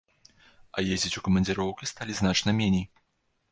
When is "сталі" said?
1.93-2.19